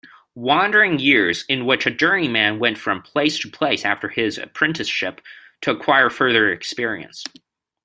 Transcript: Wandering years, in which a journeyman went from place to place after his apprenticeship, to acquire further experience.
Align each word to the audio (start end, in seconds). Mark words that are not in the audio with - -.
Wandering 0.33 0.97
years, 0.97 1.45
in 1.47 1.67
which 1.67 1.85
a 1.85 1.91
journeyman 1.91 2.57
went 2.57 2.79
from 2.79 3.03
place 3.03 3.37
to 3.37 3.51
place 3.51 3.85
after 3.85 4.09
his 4.09 4.39
apprenticeship, 4.39 5.21
to 5.61 5.69
acquire 5.69 6.09
further 6.09 6.51
experience. 6.51 7.23